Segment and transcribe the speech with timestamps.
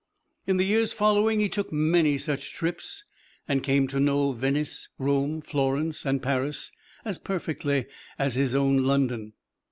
[0.47, 3.03] In the years following he took many such trips,
[3.47, 6.71] and came to know Venice, Rome, Florence and Paris
[7.05, 7.85] as perfectly
[8.17, 9.33] as his own London.